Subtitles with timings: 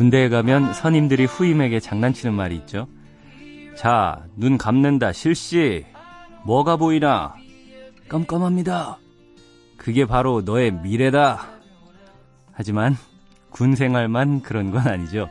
[0.00, 2.88] 군대에 가면 선임들이 후임에게 장난치는 말이 있죠.
[3.76, 5.84] 자, 눈 감는다, 실시.
[6.46, 7.34] 뭐가 보이나?
[8.08, 8.98] 깜깜합니다.
[9.76, 11.46] 그게 바로 너의 미래다.
[12.50, 12.96] 하지만
[13.50, 15.28] 군 생활만 그런 건 아니죠.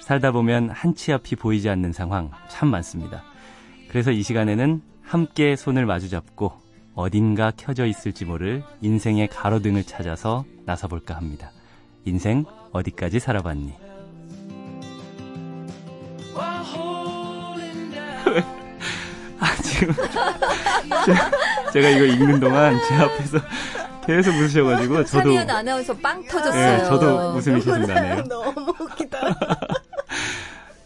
[0.00, 3.22] 살다 보면 한치 앞이 보이지 않는 상황 참 많습니다.
[3.88, 6.50] 그래서 이 시간에는 함께 손을 마주잡고
[6.96, 11.52] 어딘가 켜져 있을지 모를 인생의 가로등을 찾아서 나서볼까 합니다.
[12.04, 13.91] 인생 어디까지 살아봤니?
[19.86, 21.16] 지금
[21.72, 23.38] 제가, 이거 읽는 동안 제 앞에서
[24.06, 26.78] 계속 웃으셔가지고 저도 아나운서 빵 터졌어요.
[26.78, 28.24] 네, 저도 웃음이 계속 나네요.
[28.24, 29.18] 너무 웃기다.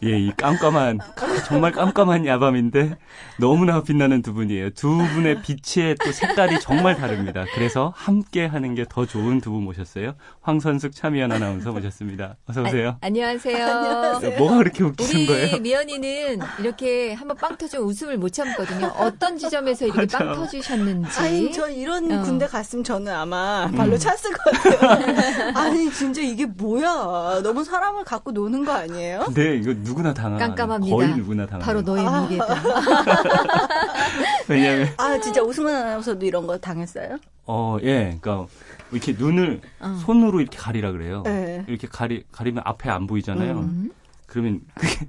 [0.04, 0.98] 예, 이 깜깜한
[1.46, 2.96] 정말 깜깜한 야밤인데
[3.40, 4.70] 너무나 빛나는 두 분이에요.
[4.70, 7.44] 두 분의 빛의 또 색깔이 정말 다릅니다.
[7.54, 10.14] 그래서 함께 하는 게 더 좋은 두 분 모셨어요.
[10.42, 12.36] 황선숙 차미연 아나운서 모셨습니다.
[12.46, 12.90] 어서 오세요.
[12.90, 13.66] 아, 안녕하세요.
[13.66, 14.38] 안녕하세요.
[14.38, 15.56] 뭐가 그렇게 우리 거예요?
[15.58, 18.86] 미연이는 이렇게 한번 빵 터지면 웃음을 못 참거든요.
[18.98, 20.40] 어떤 지점에서 이렇게 빵 맞아.
[20.40, 21.20] 터지셨는지.
[21.20, 22.22] 아니, 저 이런 어.
[22.22, 25.52] 군대 갔으면 저는 아마 발로 찼을 것 같아요.
[25.56, 27.40] 아니, 진짜 이게 뭐야.
[27.42, 29.20] 너무 사람을 갖고 노는 거 아니에요?
[29.26, 30.94] 근데 이거 누 구나 당한 깜깜합니다.
[30.94, 32.26] 거의 누구나 당한 바로 너의 아.
[32.28, 32.54] 미래다.
[34.46, 37.16] 왜냐면 아, 진짜 오승환 아나운서도 이런 거 당했어요?
[37.46, 38.18] 어, 예.
[38.20, 38.46] 그러니까
[38.92, 39.98] 이렇게 눈을 어.
[40.04, 41.22] 손으로 이렇게 가리라 그래요.
[41.24, 41.64] 네.
[41.66, 43.58] 이렇게 가리 가리면 앞에 안 보이잖아요.
[43.60, 43.90] 음.
[44.26, 45.08] 그러면 그게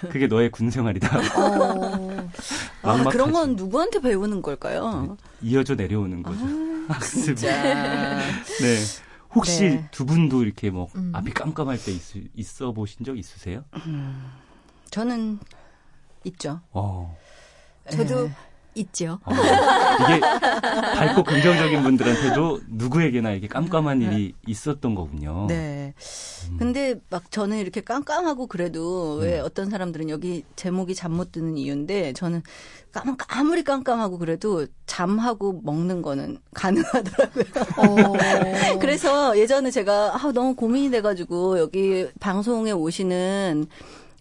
[0.08, 1.18] 그게 너의 군 생활이다.
[1.36, 2.28] 어,
[2.84, 3.04] 아.
[3.10, 5.18] 그런 건 누구한테 배우는 걸까요?
[5.42, 6.42] 이어져 내려오는 거죠.
[6.88, 7.36] 학습.
[7.36, 7.52] 진짜.
[7.52, 8.78] 네.
[9.34, 9.88] 혹시 네.
[9.90, 11.12] 두 분도 이렇게 뭐 음.
[11.14, 12.00] 앞이 깜깜할 때 있,
[12.34, 13.64] 있어 보신 적 있으세요?
[14.90, 15.38] 저는
[16.24, 16.60] 있죠.
[16.70, 17.16] 어.
[17.90, 18.34] 저도 네.
[18.74, 19.18] 있죠.
[19.24, 19.32] 어.
[19.32, 25.46] 이게 밝고 긍정적인 분들한테도 누구에게나 이렇게 깜깜한 일이 있었던 거군요.
[25.48, 25.94] 네.
[26.58, 29.44] 근데 막 저는 이렇게 깜깜하고 그래도 왜 음.
[29.44, 32.42] 어떤 사람들은 여기 제목이 잠 못 드는 이유인데 저는
[32.90, 37.44] 깜, 아무리 깜깜하고 그래도 잠하고 먹는 거는 가능하더라고요.
[37.76, 38.12] 어.
[38.80, 43.66] 그래서 예전에 제가 아, 너무 고민이 돼가지고 여기 방송에 오시는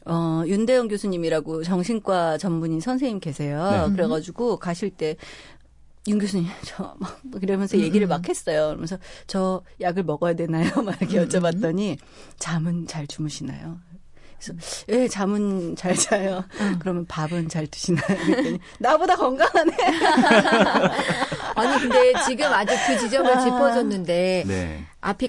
[0.06, 3.88] 어, 윤대영 교수님이라고 정신과 전문의 선생님 계세요.
[3.88, 3.94] 네.
[3.94, 5.16] 그래가지고 가실 때
[6.08, 8.70] 윤 교수님, 저, 막, 이러면서 얘기를 막 했어요.
[8.70, 8.98] 그러면서,
[9.28, 10.70] 저, 약을 먹어야 되나요?
[10.82, 11.98] 막 이렇게 여쭤봤더니,
[12.40, 13.78] 잠은 잘 주무시나요?
[14.40, 16.44] 그래서, 예, 잠은 잘 자요.
[16.80, 18.08] 그러면 밥은 잘 드시나요?
[18.08, 19.78] 그랬더니, 나보다 건강하네.
[21.54, 24.84] 아니 근데 지금 아주 그 지점을 짚어줬는데 네.
[25.02, 25.28] 앞이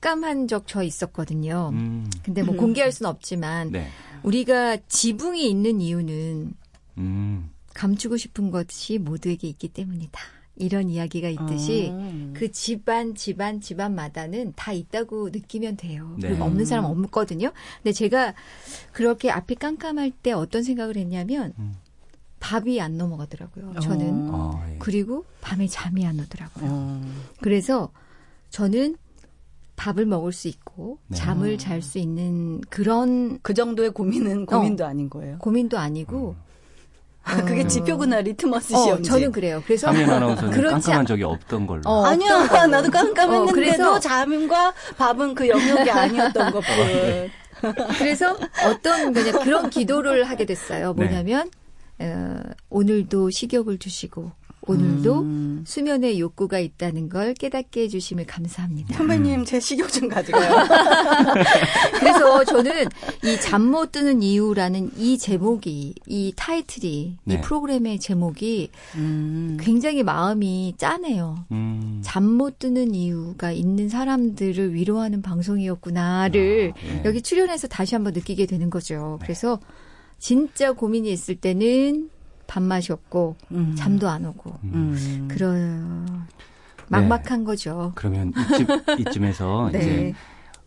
[0.00, 1.70] 깜깜한 적 저 있었거든요.
[1.72, 2.08] 음.
[2.22, 3.88] 근데 뭐 공개할 수는 없지만 네.
[4.22, 6.52] 우리가 지붕이 있는 이유는
[6.98, 7.50] 음.
[7.74, 10.20] 감추고 싶은 것이 모두에게 있기 때문이다.
[10.56, 12.34] 이런 이야기가 있듯이 음.
[12.36, 16.16] 그 집안, 집안, 집안마다는 다 있다고 느끼면 돼요.
[16.18, 16.28] 네.
[16.28, 17.52] 그리고 없는 사람 은 없거든요.
[17.76, 18.34] 근데 제가
[18.92, 21.76] 그렇게 앞이 깜깜할 때 어떤 생각을 했냐면 음.
[22.40, 23.74] 밥이 안 넘어가더라고요.
[23.80, 24.30] 저는.
[24.30, 24.50] 어.
[24.54, 24.76] 어, 예.
[24.78, 26.66] 그리고 밤에 잠이 안 오더라고요.
[26.70, 27.02] 어.
[27.40, 27.90] 그래서
[28.50, 28.96] 저는
[29.78, 31.16] 밥을 먹을 수 있고 네.
[31.16, 35.38] 잠을 잘 수 있는 그런 그 정도의 고민은 고민도 아닌 거예요.
[35.38, 36.34] 고민도 아니고
[37.22, 39.10] 아, 그게 지표구나, 리트머스 어, 시험지.
[39.10, 39.62] 저는 그래요.
[39.66, 41.82] 그래서 깜깜한 않- 적이 없던 걸로.
[41.84, 47.30] 어, 아니야, 나도 깜깜했는데도 어, 그래서- 잠과 밥은 그 영역이 아니었던 것뿐.
[47.98, 50.94] 그래서 어떤 그냥 그런 기도를 하게 됐어요.
[50.96, 51.04] 네.
[51.04, 51.50] 뭐냐면
[52.00, 52.40] 어,
[52.70, 54.32] 오늘도 식욕을 주시고
[54.68, 55.64] 오늘도 음.
[55.66, 58.96] 수면의 욕구가 있다는 걸 깨닫게 해주심을 감사합니다.
[58.96, 60.66] 선배님, 제 식욕 좀 가져가요.
[61.98, 62.86] 그래서 저는
[63.24, 67.34] 이 잠 못 드는 이유라는 이 제목이 이 타이틀이 네.
[67.34, 69.56] 이 프로그램의 제목이 음.
[69.60, 71.44] 굉장히 마음이 짠해요.
[71.50, 72.00] 음.
[72.02, 77.02] 잠못 드는 이유가 있는 사람들을 위로하는 방송이었구나를 아, 예.
[77.04, 79.18] 여기 출연해서 다시 한번 느끼게 되는 거죠.
[79.22, 79.58] 그래서
[80.18, 82.10] 진짜 고민이 있을 때는
[82.48, 83.74] 밥맛이 없고 음.
[83.76, 85.28] 잠도 안 오고 음.
[85.30, 86.26] 그런
[86.88, 87.92] 막막한 거죠.
[87.94, 88.66] 그러면 이쯤,
[88.98, 89.78] 이쯤 에서 네.
[89.78, 90.14] 이제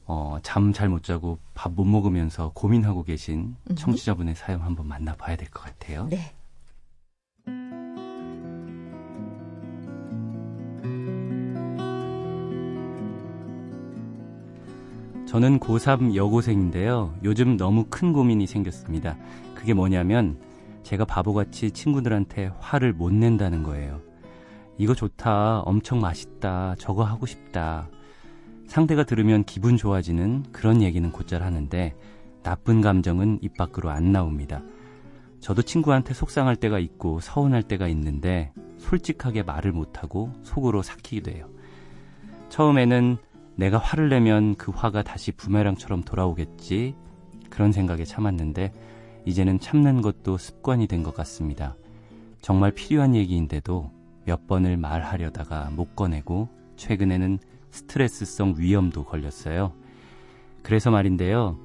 [0.06, 5.50] 어, 잠 잘 못 자고 밥 못 먹으면서 고민하고 계신 청취자분의 사연 한번 만나봐야 될
[5.50, 6.08] 것 같아요.
[6.10, 6.34] 네.
[15.28, 17.14] 저는 고3 여고생인데요.
[17.24, 19.16] 요즘 너무 큰 고민이 생겼습니다.
[19.56, 20.38] 그게 뭐냐면
[20.84, 24.02] 제가 바보같이 친구들한테 화를 못 낸다는 거예요.
[24.78, 27.90] 이거 좋다, 엄청 맛있다, 저거 하고 싶다.
[28.68, 31.94] 상대가 들으면 기분 좋아지는 그런 얘기는 곧잘 하는데
[32.42, 34.64] 나쁜 감정은 입 밖으로 안 나옵니다.
[35.40, 41.48] 저도 친구한테 속상할 때가 있고 서운할 때가 있는데 솔직하게 말을 못하고 속으로 삭히기도 해요.
[42.50, 43.18] 처음에는
[43.56, 46.96] 내가 화를 내면 그 화가 다시 부메랑처럼 돌아오겠지.
[47.50, 48.72] 그런 생각에 참았는데
[49.26, 51.76] 이제는 참는 것도 습관이 된 것 같습니다.
[52.42, 53.92] 정말 필요한 얘기인데도
[54.26, 57.40] 몇 번을 말하려다가 못 꺼내고 최근에는
[57.72, 59.74] 스트레스성 위염도 걸렸어요.
[60.64, 61.58] 그래서 말인데요.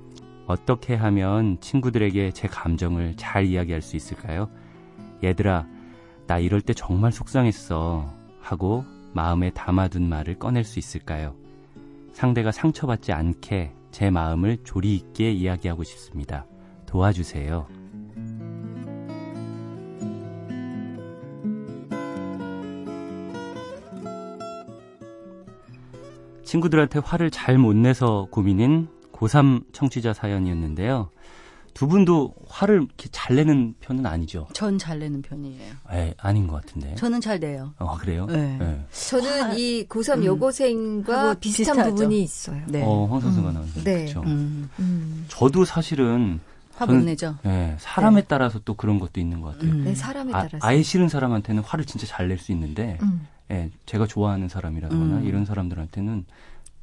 [0.46, 4.48] 어떻게 하면 친구들에게 제 감정을 잘 이야기할 수 있을까요?
[5.24, 5.66] 얘들아,
[6.26, 8.12] 나 이럴 때 정말 속상했어.
[8.40, 11.34] 하고 마음에 담아둔 말을 꺼낼 수 있을까요?
[12.12, 16.46] 상대가 상처받지 않게 제 마음을 조리 있게 이야기하고 싶습니다.
[16.86, 17.66] 도와주세요.
[26.44, 31.10] 친구들한테 화를 잘 못 내서 고민인 고3 청취자 사연이었는데요.
[31.74, 34.46] 두 분도 화를 이렇게 잘 내는 편은 아니죠?
[34.54, 35.74] 전 잘 내는 편이에요.
[35.92, 36.94] 에, 아닌 것 같은데.
[36.94, 37.74] 저는 잘 내요.
[37.78, 38.24] 어, 그래요?
[38.26, 38.56] 네.
[38.58, 38.86] 네.
[38.92, 40.24] 저는 화- 이 고3 음.
[40.24, 41.90] 여고생과 비슷한 비슷하죠.
[41.90, 42.62] 부분이 있어요.
[42.68, 42.82] 네.
[42.82, 43.54] 어, 황선수가 음.
[43.54, 44.04] 나오는 네.
[44.04, 44.22] 그렇죠.
[44.22, 45.26] 음, 음.
[45.28, 46.40] 저도 사실은
[46.76, 47.36] 화 못 내죠.
[47.46, 49.72] 예, 사람에 따라서 또 그런 것도 있는 것 같아요.
[49.72, 49.84] 음.
[49.84, 50.58] 네, 사람에 아, 따라서.
[50.66, 53.26] 아 예 싫은 사람한테는 화를 진짜 잘 낼 수 있는데, 음.
[53.50, 55.24] 예, 제가 좋아하는 사람이라거나 음.
[55.24, 56.26] 이런 사람들한테는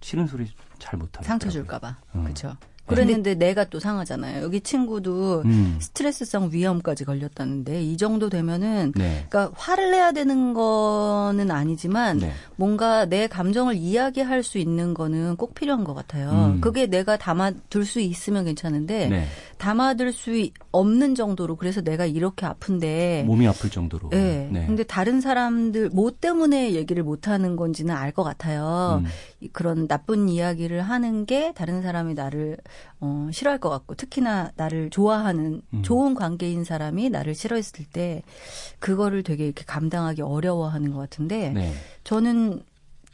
[0.01, 0.47] 싫은 소리
[0.79, 1.25] 잘 못하고.
[1.25, 1.95] 상처 줄까봐.
[2.15, 2.23] 음.
[2.23, 2.55] 그렇죠.
[2.85, 4.43] 그랬는데 내가 또 상하잖아요.
[4.43, 9.25] 여기 친구도 음, 스트레스성 위험까지 걸렸다는데 이 정도 되면은 네.
[9.29, 12.33] 그러니까 화를 내야 되는 거는 아니지만 네.
[12.57, 16.29] 뭔가 내 감정을 이야기할 수 있는 거는 꼭 필요한 것 같아요.
[16.55, 16.59] 음.
[16.59, 19.27] 그게 내가 담아 둘 수 있으면 괜찮은데 네.
[19.63, 24.09] 담아둘 수 이- 없는 정도로 그래서 내가 이렇게 아픈데 몸이 아플 정도로.
[24.09, 24.49] 네.
[24.51, 24.65] 네.
[24.65, 29.01] 근데 다른 사람들 뭐 때문에 얘기를 못 하는 건지는 알 것 같아요.
[29.03, 32.57] 음, 이- 그런 나쁜 이야기를 하는 게 다른 사람이 나를
[32.99, 35.81] 어, 싫어할 것 같고 특히나 나를 좋아하는 음.
[35.81, 38.21] 좋은 관계인 사람이 나를 싫어했을 때
[38.79, 41.73] 그거를 되게 이렇게 감당하기 어려워하는 것 같은데 네.
[42.03, 42.61] 저는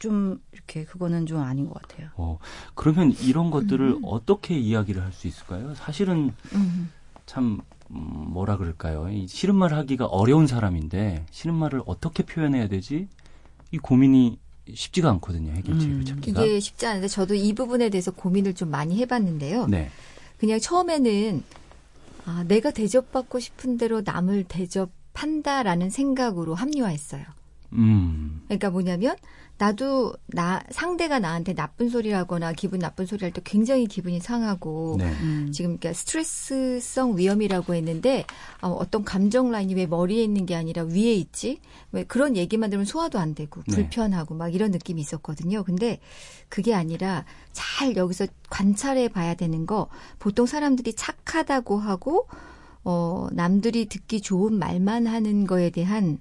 [0.00, 2.08] 좀 이렇게 그거는 좀 아닌 것 같아요.
[2.16, 2.38] 어,
[2.74, 5.74] 그러면 이런 것들을 어떻게 이야기를 할 수 있을까요?
[5.76, 6.90] 사실은 음.
[7.26, 7.60] 참
[7.90, 7.96] 음,
[8.30, 9.08] 뭐라 그럴까요?
[9.10, 13.08] 이 싫은 말 하기가 어려운 사람인데 싫은 말을 어떻게 표현해야 되지?
[13.72, 14.38] 이 고민이
[14.72, 15.52] 쉽지가 않거든요.
[15.52, 16.04] 해결책을 음.
[16.04, 16.42] 찾기가.
[16.44, 19.66] 이게 쉽지 않은데 저도 이 부분에 대해서 고민을 좀 많이 해봤는데요.
[19.66, 19.90] 네.
[20.38, 21.42] 그냥 처음에는
[22.24, 27.24] 아, 내가 대접받고 싶은 대로 남을 대접한다라는 생각으로 합리화했어요.
[27.72, 28.42] 음.
[28.46, 29.16] 그러니까 뭐냐면
[29.58, 34.96] 나도 나 상대가 나한테 나쁜 소리를 하거나 기분 나쁜 소리 할 때 굉장히 기분이 상하고
[34.98, 35.12] 네.
[35.20, 35.50] 음.
[35.52, 38.24] 지금 그러니까 스트레스성 위험이라고 했는데
[38.62, 41.60] 어, 어떤 감정 라인이 왜 머리에 있는 게 아니라 위에 있지?
[41.92, 43.74] 왜 그런 얘기만 들으면 소화도 안 되고 네.
[43.76, 45.62] 불편하고 막 이런 느낌이 있었거든요.
[45.62, 46.00] 근데
[46.48, 49.88] 그게 아니라 잘 여기서 관찰해 봐야 되는 거
[50.18, 52.28] 보통 사람들이 착하다고 하고
[52.82, 56.18] 어 남들이 듣기 좋은 말만 하는 거에 대한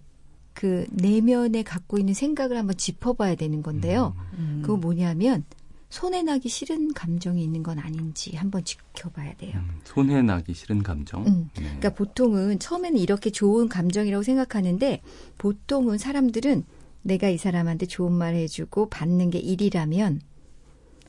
[0.53, 4.15] 그 내면에 갖고 있는 생각을 한번 짚어봐야 되는 건데요.
[4.37, 4.59] 음.
[4.61, 5.43] 그거 뭐냐면
[5.89, 9.53] 손해 나기 싫은 감정이 있는 건 아닌지 한번 지켜봐야 돼요.
[9.55, 11.25] 음, 손해 나기 싫은 감정.
[11.25, 11.49] 음.
[11.55, 11.63] 네.
[11.63, 15.01] 그러니까 보통은 처음에는 이렇게 좋은 감정이라고 생각하는데
[15.39, 16.63] 보통은 사람들은
[17.01, 20.21] 내가 이 사람한테 좋은 말 해주고 받는 게 일이라면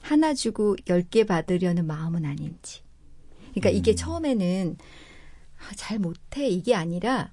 [0.01, 2.81] 하나 주고 열 개 받으려는 마음은 아닌지.
[3.51, 4.77] 그러니까 이게 처음에는
[5.59, 7.33] 아, 잘 못해 이게 아니라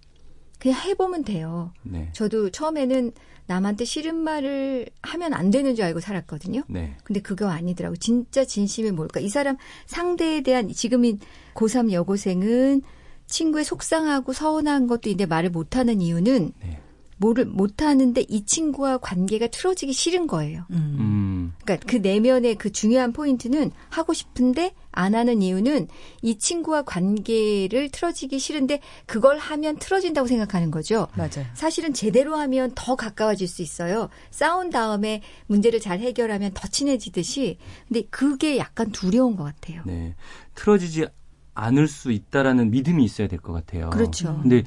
[0.60, 1.72] 그냥 해보면 돼요.
[1.84, 2.10] 네.
[2.14, 3.12] 저도 처음에는
[3.48, 6.64] 남한테 싫은 말을 하면 안 되는 줄 알고 살았거든요.
[6.68, 6.96] 네.
[7.04, 7.96] 근데 그거 아니더라고.
[7.96, 9.20] 진짜 진심이 뭘까?
[9.20, 11.20] 이 사람 상대에 대한 지금인
[11.54, 12.82] 고3 여고생은
[13.26, 16.82] 친구의 속상하고 서운한 것도 있는데 말을 못하는 이유는 네.
[17.18, 20.66] 뭐를 못하는데 이 친구와 관계가 틀어지기 싫은 거예요.
[20.70, 20.96] 음.
[21.00, 21.54] 음.
[21.64, 25.88] 그러니까 그 내면의 그 중요한 포인트는 하고 싶은데 안 하는 이유는
[26.22, 31.08] 이 친구와 관계를 틀어지기 싫은데 그걸 하면 틀어진다고 생각하는 거죠.
[31.16, 31.46] 맞아요.
[31.54, 34.10] 사실은 제대로 하면 더 가까워질 수 있어요.
[34.32, 37.58] 싸운 다음에 문제를 잘 해결하면 더 친해지듯이.
[37.88, 39.82] 근데 그게 약간 두려운 것 같아요.
[39.86, 40.16] 네.
[40.56, 41.08] 틀어지지
[41.56, 43.90] 않을 수 있다라는 믿음이 있어야 될 것 같아요.
[43.90, 44.40] 그렇죠.
[44.42, 44.64] 근데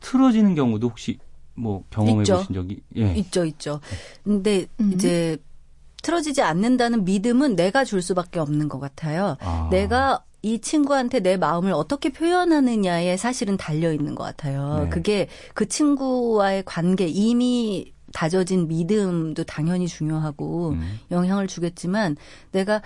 [0.00, 1.18] 틀어지는 경우도 혹시
[1.54, 2.38] 뭐 경험해 있죠.
[2.38, 3.14] 보신 적이 예.
[3.16, 3.80] 있죠, 있죠.
[4.24, 4.92] 근데 음.
[4.94, 5.36] 이제
[6.02, 9.36] 틀어지지 않는다는 믿음은 내가 줄 수밖에 없는 것 같아요.
[9.40, 9.68] 아.
[9.70, 14.84] 내가 이 친구한테 내 마음을 어떻게 표현하느냐에 사실은 달려 있는 것 같아요.
[14.84, 14.90] 네.
[14.90, 20.98] 그게 그 친구와의 관계 이미 다져진 믿음도 당연히 중요하고 음.
[21.10, 22.16] 영향을 주겠지만
[22.50, 22.82] 내가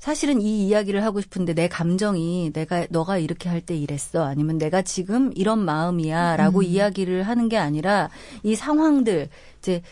[0.00, 4.80] 사실은 이 이야기를 하고 싶은데 내 감정이 내가 너가 이렇게 할 때 이랬어 아니면 내가
[4.80, 6.64] 지금 이런 마음이야라고 음.
[6.64, 8.08] 이야기를 하는 게 아니라
[8.42, 9.28] 이 상황들
[9.58, 9.82] 이제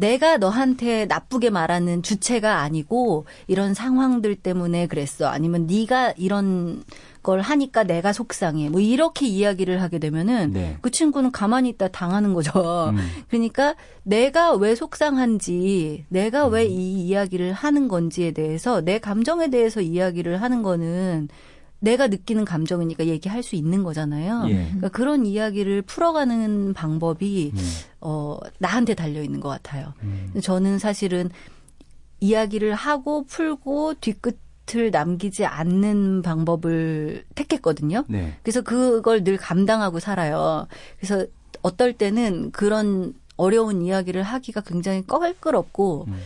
[0.00, 5.26] 내가 너한테 나쁘게 말하는 주체가 아니고 이런 상황들 때문에 그랬어.
[5.26, 6.82] 아니면 네가 이런
[7.22, 8.70] 걸 하니까 내가 속상해.
[8.70, 10.78] 뭐 이렇게 이야기를 하게 되면은 네.
[10.80, 12.94] 그 친구는 가만히 있다 당하는 거죠.
[12.94, 12.96] 음.
[13.28, 20.62] 그러니까 내가 왜 속상한지, 내가 왜이 이야기를 하는 건지에 대해서 내 감정에 대해서 이야기를 하는
[20.62, 21.28] 거는
[21.80, 24.44] 내가 느끼는 감정이니까 얘기할 수 있는 거잖아요.
[24.48, 24.54] 예.
[24.64, 27.58] 그러니까 그런 이야기를 풀어가는 방법이 음.
[28.00, 29.94] 어 나한테 달려 있는 것 같아요.
[30.02, 30.32] 음.
[30.42, 31.30] 저는 사실은
[32.20, 34.38] 이야기를 하고 풀고 뒤끝
[34.76, 38.04] 을 남기지 않는 방법을 택했거든요.
[38.06, 38.34] 네.
[38.44, 40.68] 그래서 그걸 늘 감당하고 살아요.
[40.96, 41.26] 그래서
[41.60, 46.20] 어떨 때는 그런 어려운 이야기를 하기가 굉장히 꺼끌없고 음.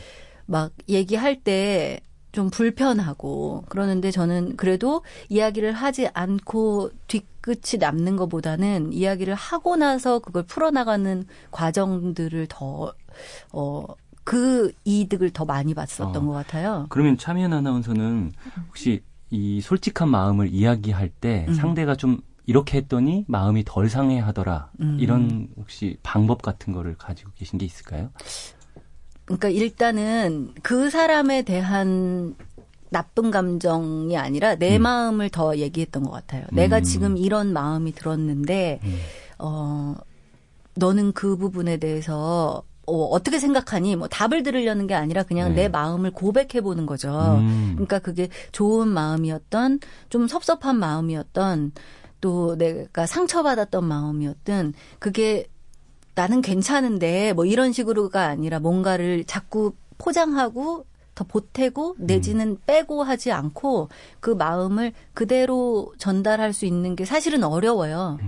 [0.44, 2.00] 막 얘기할 때
[2.34, 10.42] 좀 불편하고 그러는데 저는 그래도 이야기를 하지 않고 뒤끝이 남는 것보다는 이야기를 하고 나서 그걸
[10.42, 12.92] 풀어나가는 과정들을 더,
[13.52, 13.84] 어,
[14.24, 16.26] 그 이득을 더 많이 봤었던 어.
[16.26, 16.86] 것 같아요.
[16.88, 18.32] 그러면 차미연 아나운서는
[18.68, 21.54] 혹시 이 솔직한 마음을 이야기할 때 음.
[21.54, 24.98] 상대가 좀 이렇게 했더니 마음이 덜 상해하더라 음.
[25.00, 28.10] 이런 혹시 방법 같은 거를 가지고 계신 게 있을까요?
[29.24, 32.36] 그러니까 일단은 그 사람에 대한
[32.90, 34.82] 나쁜 감정이 아니라 내 음.
[34.82, 36.44] 마음을 더 얘기했던 것 같아요.
[36.52, 36.82] 내가 음.
[36.82, 38.98] 지금 이런 마음이 들었는데, 음.
[39.38, 39.94] 어,
[40.76, 43.96] 너는 그 부분에 대해서 어, 어떻게 생각하니?
[43.96, 45.62] 뭐 답을 들으려는 게 아니라 그냥 네.
[45.62, 47.38] 내 마음을 고백해 보는 거죠.
[47.40, 47.72] 음.
[47.74, 51.72] 그러니까 그게 좋은 마음이었던 좀 섭섭한 마음이었던
[52.20, 55.46] 또 내가 상처받았던 마음이었든 그게
[56.14, 63.88] 나는 괜찮은데 뭐 이런 식으로가 아니라 뭔가를 자꾸 포장하고 더 보태고 내지는 빼고 하지 않고
[64.20, 68.18] 그 마음을 그대로 전달할 수 있는 게 사실은 어려워요.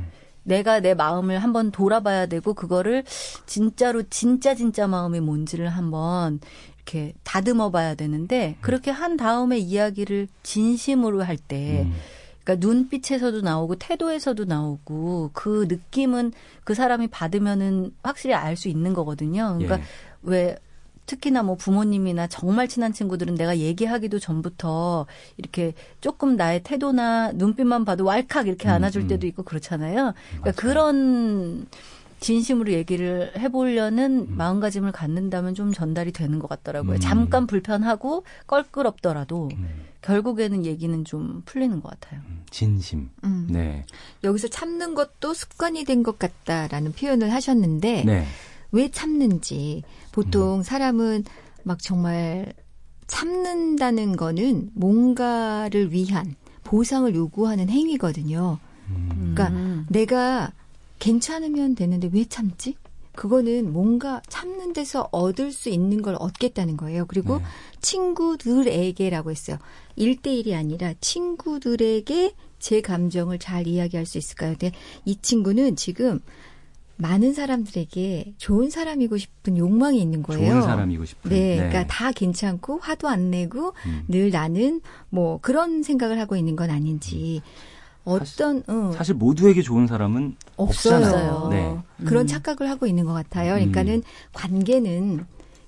[0.45, 3.03] 내가 내 마음을 한번 돌아봐야 되고 그거를
[3.47, 6.39] 진짜로 진짜 진짜 마음이 뭔지를 한번
[6.77, 11.95] 이렇게 다듬어 봐야 되는데 그렇게 한 다음에 이야기를 진심으로 할때 음.
[12.47, 19.59] 그러니까 눈빛에서도 나오고 태도에서도 나오고 그 느낌은 그 사람이 받으면은 확실히 알 수 있는 거거든요.
[19.59, 19.83] 그러니까 예.
[20.23, 20.57] 왜
[21.05, 28.05] 특히나 뭐 부모님이나 정말 친한 친구들은 내가 얘기하기도 전부터 이렇게 조금 나의 태도나 눈빛만 봐도
[28.05, 29.09] 왈칵 이렇게 음, 안아줄 음.
[29.09, 30.15] 때도 있고 그렇잖아요.
[30.41, 30.55] 그러니까 맞아요.
[30.55, 31.67] 그런
[32.21, 34.37] 진심으로 얘기를 해보려는 음.
[34.37, 36.95] 마음가짐을 갖는다면 좀 전달이 되는 것 같더라고요.
[36.95, 37.01] 음.
[37.01, 39.85] 잠깐 불편하고 껄끄럽더라도 음.
[40.03, 42.21] 결국에는 얘기는 좀 풀리는 것 같아요.
[42.51, 43.11] 진심.
[43.25, 43.49] 음.
[43.51, 43.85] 네.
[44.25, 48.25] 여기서 참는 것도 습관이 된 것 같다라는 표현을 하셨는데 네.
[48.73, 49.83] 왜 참는지
[50.13, 51.25] 보통 사람은
[51.65, 52.53] 막 정말
[53.07, 58.59] 참는다는 거는 뭔가를 위한 보상을 요구하는 행위거든요.
[58.91, 59.33] 음.
[59.35, 59.87] 그러니까 음.
[59.89, 60.53] 내가
[60.99, 62.77] 괜찮으면 되는데 왜 참지?
[63.17, 67.07] 그거는 뭔가 참는 데서 얻을 수 있는 걸 얻겠다는 거예요.
[67.07, 67.45] 그리고 네.
[67.81, 69.57] 친구들에게라고 했어요.
[69.97, 74.51] 1대1이 아니라 친구들에게 제 감정을 잘 이야기할 수 있을까요?
[74.59, 74.73] 근데
[75.05, 76.21] 이 친구는 지금
[76.99, 80.51] 많은 사람들에게 좋은 사람이고 싶은 욕망이 있는 거예요.
[80.51, 81.31] 좋은 사람이고 싶은.
[81.31, 84.05] 네, 그러니까 다 괜찮고 화도 안 내고 음.
[84.09, 87.43] 늘 나는 뭐 그런 생각을 하고 있는 건 아닌지
[88.05, 90.97] 어떤 어, 사실 모두에게 좋은 사람은 없어요.
[90.97, 91.49] 없잖아요.
[91.51, 91.79] 네.
[92.07, 92.27] 그런 음.
[92.27, 93.55] 착각을 하고 있는 것 같아요.
[93.55, 95.27] 그러니까는 관계는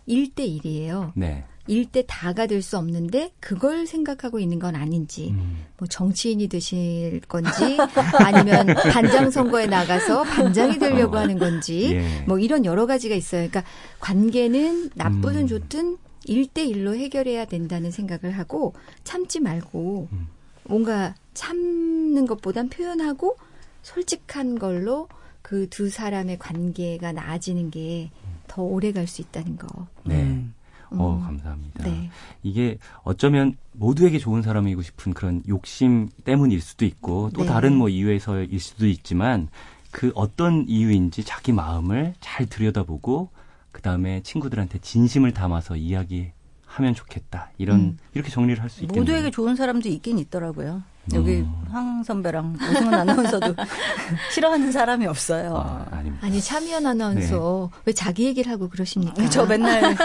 [0.09, 1.13] 1대 1이에요.
[1.15, 1.45] 네.
[1.69, 5.67] 1대 다가 될 수 없는데 그걸 생각하고 있는 건 아닌지 음.
[5.77, 7.77] 뭐 정치인이 되실 건지
[8.25, 11.21] 아니면 반장 선거에 나가서 반장이 되려고 어.
[11.21, 12.25] 하는 건지 예.
[12.27, 13.49] 뭐 이런 여러 가지가 있어요.
[13.49, 15.47] 그러니까 관계는 나쁘든 음.
[15.47, 20.29] 좋든 1대1로 해결해야 된다는 생각을 하고 참지 말고 음.
[20.65, 23.37] 뭔가 참는 것보단 표현하고
[23.83, 25.09] 솔직한 걸로
[25.43, 28.11] 그 두 사람의 관계가 나아지는 게
[28.49, 29.87] 더 오래 갈 수 있다는 거.
[30.05, 30.23] 네.
[30.23, 30.55] 음.
[30.91, 31.23] 어, 음.
[31.23, 31.85] 감사합니다.
[31.85, 32.11] 네.
[32.43, 37.47] 이게 어쩌면 모두에게 좋은 사람이고 싶은 그런 욕심 때문일 수도 있고 또 네.
[37.49, 39.49] 다른 뭐 이유에서일 수도 있지만
[39.91, 43.29] 그 어떤 이유인지 자기 마음을 잘 들여다보고
[43.71, 47.51] 그 다음에 친구들한테 진심을 담아서 이야기하면 좋겠다.
[47.59, 47.99] 이런 음.
[48.15, 49.03] 이렇게 정리를 할 수 있겠네요.
[49.03, 50.83] 모두에게 좋은 사람도 있긴 있더라고요.
[51.15, 51.55] 여기 음.
[51.71, 53.55] 황 선배랑 오승훈 아나운서도
[54.33, 55.57] 싫어하는 사람이 없어요.
[55.57, 56.27] 아, 아닙니다.
[56.27, 57.81] 아니 차미연 아나운서 네.
[57.87, 59.29] 왜 자기 얘기를 하고 그러십니까?
[59.29, 59.97] 저 맨날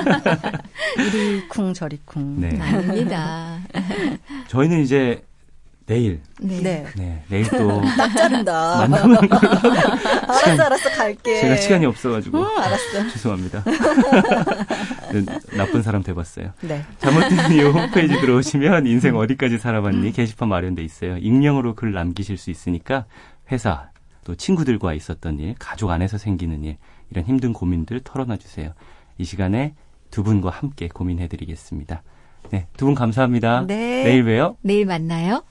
[1.00, 2.40] 이리 쿵 저리 쿵.
[2.40, 2.60] 네.
[2.60, 3.60] 아닙니다.
[4.48, 5.24] 저희는 이제
[5.86, 6.62] 내일 네.
[6.62, 6.86] 네.
[6.96, 8.78] 네 내일 또 딱 자른다.
[8.88, 9.42] 만나는 걸로
[10.28, 11.42] 알았어, 알았어, 갈게.
[11.42, 13.08] 제가 시간이 없어가지고 응, 알았어.
[13.12, 13.64] 죄송합니다.
[15.12, 15.26] 네,
[15.58, 16.54] 나쁜 사람 돼봤어요.
[16.62, 16.84] 네.
[17.00, 21.18] 잘못된 이유 홈페이지 들어오시면 인생 어디까지 살아봤니 게시판 마련돼 있어요.
[21.18, 23.06] 익명으로 글 남기실 수 있으니까
[23.52, 23.90] 회사
[24.24, 26.78] 또 친구들과 있었던 일, 가족 안에서 생기는 일
[27.12, 28.74] 이런 힘든 고민들 털어놔 주세요.
[29.18, 29.76] 이 시간에
[30.12, 32.04] 두 분과 함께 고민해 드리겠습니다.
[32.52, 33.66] 네, 두 분 감사합니다.
[33.68, 34.04] 네.
[34.04, 34.58] 내일 봬요.
[34.62, 35.44] 내일 만나요.